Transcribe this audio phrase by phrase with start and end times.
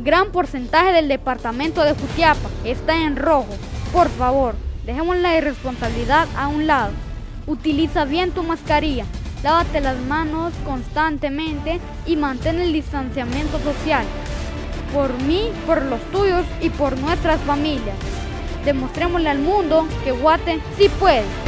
[0.00, 3.48] Gran porcentaje del departamento de Jutiapa está en rojo.
[3.92, 4.54] Por favor,
[4.86, 6.92] dejemos la irresponsabilidad a un lado.
[7.48, 9.06] Utiliza bien tu mascarilla,
[9.42, 14.04] lávate las manos constantemente y mantén el distanciamiento social.
[14.94, 17.96] Por mí, por los tuyos y por nuestras familias.
[18.64, 21.47] Demostrémosle al mundo que Guate sí puede.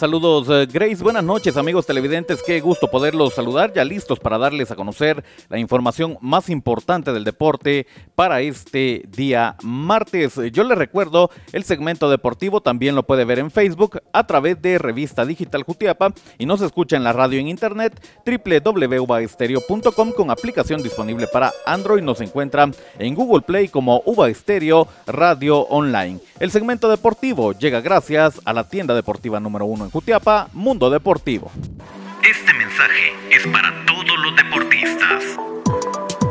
[0.00, 4.70] Saludos eh, Grace, buenas noches amigos televidentes, qué gusto poderlos saludar, ya listos para darles
[4.70, 10.40] a conocer la información más importante del deporte para este día martes.
[10.52, 14.78] Yo les recuerdo, el segmento deportivo también lo puede ver en Facebook a través de
[14.78, 21.26] Revista Digital Jutiapa y nos escucha en la radio en internet www.uvaestereo.com con aplicación disponible
[21.26, 22.02] para Android.
[22.02, 26.20] Nos encuentra en Google Play como Uva Estéreo Radio Online.
[26.38, 31.50] El segmento deportivo llega gracias a la tienda deportiva número uno en Jutiapa, Mundo Deportivo.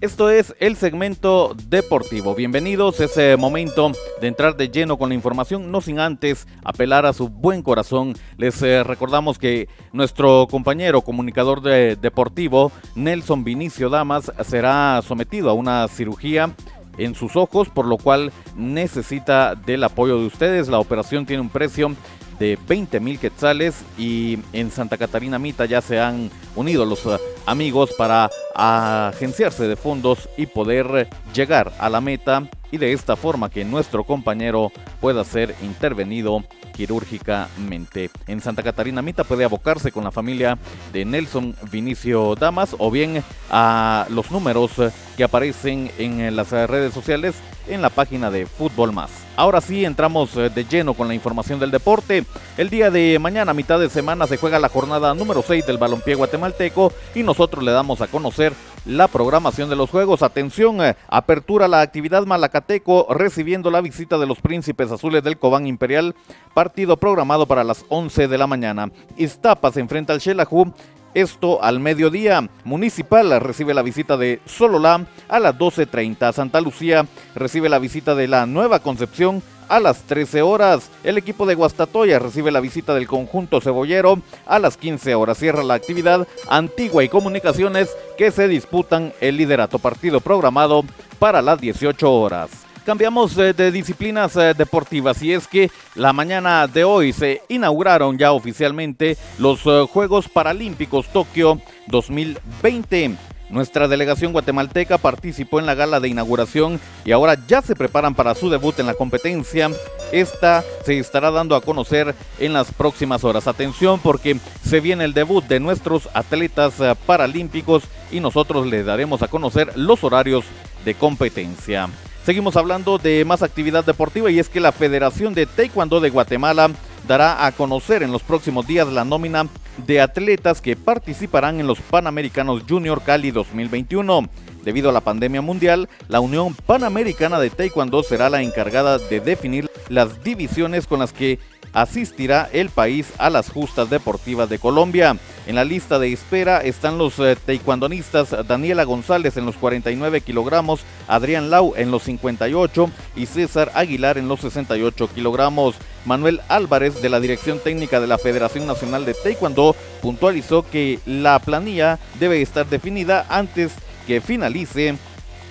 [0.00, 2.36] Esto es el segmento deportivo.
[2.36, 7.04] Bienvenidos, es ese momento de entrar de lleno con la información, no sin antes apelar
[7.04, 8.14] a su buen corazón.
[8.36, 15.88] Les eh, recordamos que nuestro compañero comunicador deportivo, Nelson Vinicio Damas, será sometido a una
[15.88, 16.54] cirugía
[16.96, 20.68] en sus ojos, por lo cual necesita del apoyo de ustedes.
[20.68, 21.90] La operación tiene un precio
[22.38, 27.18] de 20 mil quetzales y en Santa Catarina Mita ya se han unido los eh,
[27.46, 33.50] amigos para agenciarse de fondos y poder llegar a la meta y de esta forma
[33.50, 38.10] que nuestro compañero pueda ser intervenido quirúrgicamente.
[38.26, 40.58] En Santa Catarina Mita puede abocarse con la familia
[40.92, 44.70] de Nelson Vinicio Damas o bien a los números
[45.16, 47.34] que aparecen en las redes sociales
[47.66, 49.10] en la página de Fútbol Más.
[49.36, 52.24] Ahora sí, entramos de lleno con la información del deporte.
[52.56, 56.14] El día de mañana, mitad de semana, se juega la jornada número 6 del balompié
[56.14, 58.52] guatemalteco y nosotros le damos a conocer
[58.88, 60.22] la programación de los juegos.
[60.22, 65.66] Atención, eh, apertura la actividad Malacateco recibiendo la visita de los Príncipes Azules del Cobán
[65.66, 66.14] Imperial,
[66.54, 68.90] partido programado para las 11 de la mañana.
[69.16, 70.72] Iztapa se enfrenta al Xelajú
[71.14, 72.48] esto al mediodía.
[72.64, 76.32] Municipal recibe la visita de Sololá a las 12.30.
[76.32, 80.90] Santa Lucía recibe la visita de la Nueva Concepción a las 13 horas.
[81.04, 85.38] El equipo de Guastatoya recibe la visita del conjunto cebollero a las 15 horas.
[85.38, 90.84] Cierra la actividad Antigua y Comunicaciones que se disputan el liderato partido programado
[91.18, 92.50] para las 18 horas.
[92.88, 98.32] Cambiamos de, disciplinas eh, deportivas y es que la mañana de hoy se inauguraron ya
[98.32, 103.16] oficialmente los eh, Juegos Paralímpicos Tokio 2020.
[103.50, 108.34] Nuestra delegación guatemalteca participó en la gala de inauguración y ahora ya se preparan para
[108.34, 109.70] su debut en la competencia.
[110.12, 113.46] Esta se estará dando a conocer en las próximas horas.
[113.46, 119.22] Atención porque se viene el debut de nuestros atletas eh, paralímpicos y nosotros les daremos
[119.22, 120.44] a conocer los horarios
[120.84, 121.88] de competencia.
[122.24, 126.70] Seguimos hablando de más actividad deportiva y es que la Federación de Taekwondo de Guatemala
[127.06, 129.46] dará a conocer en los próximos días la nómina
[129.86, 134.28] de atletas que participarán en los Panamericanos Junior Cali 2021.
[134.64, 139.70] Debido a la pandemia mundial, la Unión Panamericana de Taekwondo será la encargada de definir
[139.88, 141.38] las divisiones con las que
[141.72, 145.16] asistirá el país a las justas deportivas de Colombia.
[145.46, 150.80] En la lista de espera están los eh, taekwondonistas Daniela González en los 49 kilogramos,
[151.06, 155.76] Adrián Lau en los 58 y César Aguilar en los 68 kilogramos.
[156.04, 161.38] Manuel Álvarez de la Dirección Técnica de la Federación Nacional de Taekwondo puntualizó que la
[161.38, 163.72] planilla debe estar definida antes
[164.08, 164.96] que finalice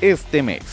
[0.01, 0.63] este mes.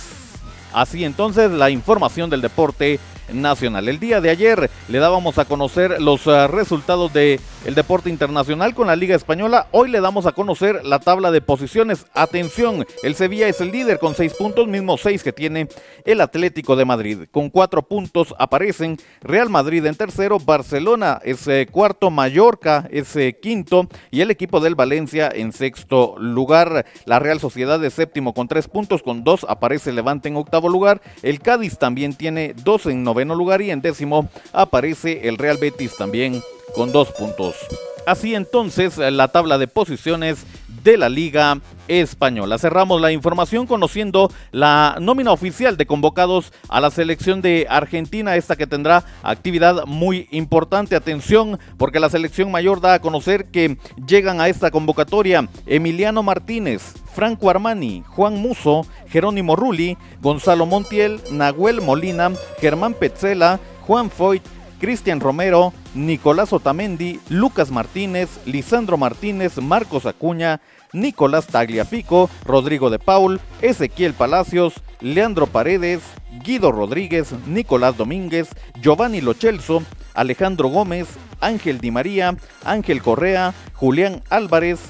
[0.73, 2.99] Así entonces la información del deporte
[3.31, 3.89] nacional.
[3.89, 8.75] El día de ayer le dábamos a conocer los uh, resultados del el deporte internacional
[8.75, 9.69] con la Liga Española.
[9.71, 12.07] Hoy le damos a conocer la tabla de posiciones.
[12.15, 15.69] Atención, el Sevilla es el líder con seis puntos, mismo seis que tiene
[16.05, 17.21] el Atlético de Madrid.
[17.31, 23.39] Con cuatro puntos aparecen Real Madrid en tercero, Barcelona es eh, cuarto, Mallorca es eh,
[23.41, 26.85] quinto y el equipo del Valencia en sexto lugar.
[27.07, 31.01] La Real Sociedad es séptimo con tres puntos, con dos aparece Levante en octavo lugar.
[31.23, 35.97] El Cádiz también tiene dos en noveno lugar y en décimo aparece el Real Betis
[35.97, 36.43] también
[36.75, 37.57] con dos puntos.
[38.07, 40.45] Así entonces la tabla de posiciones
[40.85, 42.59] de la Liga Española.
[42.59, 48.57] Cerramos la información conociendo la nómina oficial de convocados a la selección de Argentina, esta
[48.57, 50.95] que tendrá actividad muy importante.
[50.95, 56.95] Atención, porque la selección mayor da a conocer que llegan a esta convocatoria Emiliano Martínez,
[57.15, 62.31] Franco Armani, Juan Muso, Jerónimo Rulli, Gonzalo Montiel, Nahuel Molina,
[62.61, 64.43] Germán Petzela, Juan Foyt,
[64.85, 70.61] Cristian Romero, Nicolás Otamendi, Lucas Martínez, Lisandro Martínez, Marcos Acuña,
[70.93, 76.03] Nicolás Tagliafico, Rodrigo de Paul, Ezequiel Palacios, Leandro Paredes,
[76.45, 79.83] Guido Rodríguez, Nicolás Domínguez, Giovanni Lochelso,
[80.13, 81.07] Alejandro Gómez,
[81.41, 84.81] Ángel Di María, Ángel Correa, Julián Álvarez,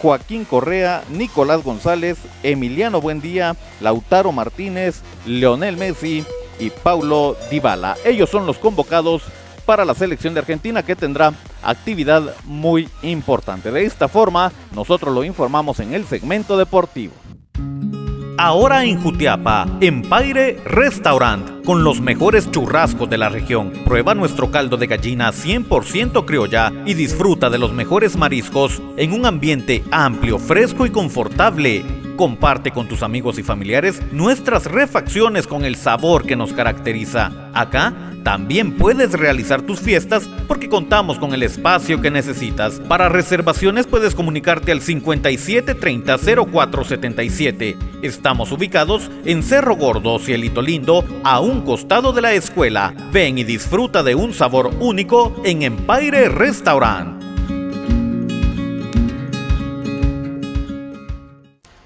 [0.00, 6.24] Joaquín Correa, Nicolás González, Emiliano Buendía, Lautaro Martínez, Leonel Messi
[6.60, 7.96] y Paulo Dybala.
[8.04, 9.24] Ellos son los convocados
[9.70, 11.32] para la selección de Argentina que tendrá
[11.62, 13.70] actividad muy importante.
[13.70, 17.12] De esta forma, nosotros lo informamos en el segmento deportivo.
[18.36, 23.70] Ahora en Jutiapa, Empire Restaurant, con los mejores churrascos de la región.
[23.84, 29.24] Prueba nuestro caldo de gallina 100% criolla y disfruta de los mejores mariscos en un
[29.24, 31.84] ambiente amplio, fresco y confortable.
[32.16, 37.30] Comparte con tus amigos y familiares nuestras refacciones con el sabor que nos caracteriza.
[37.54, 42.80] Acá también puedes realizar tus fiestas porque contamos con el espacio que necesitas.
[42.80, 46.16] Para reservaciones puedes comunicarte al 57 30
[46.50, 47.76] 04 77.
[48.02, 52.94] Estamos ubicados en Cerro Gordo, Cielito Lindo, a un costado de la escuela.
[53.12, 57.19] Ven y disfruta de un sabor único en Empire Restaurant.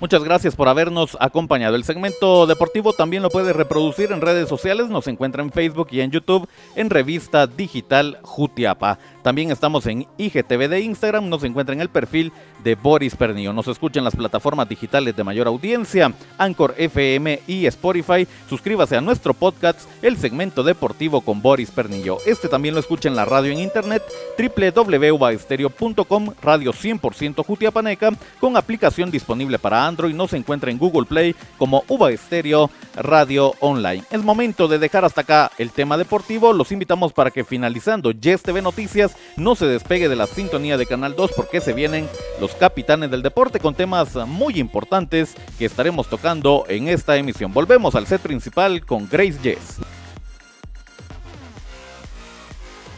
[0.05, 1.77] Muchas gracias por habernos acompañado.
[1.77, 4.91] El segmento deportivo también lo puede reproducir en redes sociales.
[4.91, 6.47] Nos encuentra en Facebook y en YouTube
[6.77, 8.99] en Revista Digital Jutiapa.
[9.25, 11.31] También estamos en IGTV de Instagram.
[11.31, 12.31] Nos encuentra en el perfil
[12.63, 13.55] de Boris Pernillo.
[13.55, 18.29] Nos escucha en las plataformas digitales de mayor audiencia, Anchor FM y Spotify.
[18.51, 22.19] Suscríbase a nuestro podcast, el segmento deportivo con Boris Pernillo.
[22.27, 24.03] Este también lo escucha en la radio en internet,
[24.39, 30.15] www.ubaestereo.com, radio 100% Jutiapaneca, con aplicación disponible para Android.
[30.15, 34.05] Nos encuentra en Google Play como Uba Estéreo Radio Online.
[34.11, 36.53] Es momento de dejar hasta acá el tema deportivo.
[36.53, 40.87] Los invitamos para que finalizando Yes TV Noticias no se despegue de la sintonía de
[40.87, 42.09] Canal 2 porque se vienen
[42.41, 47.53] los capitanes del deporte con temas muy importantes que estaremos tocando en esta emisión.
[47.53, 49.79] Volvemos al set principal con Grace Jess.